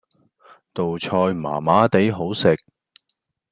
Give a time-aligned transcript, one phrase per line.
[0.73, 2.57] 道菜麻麻地好食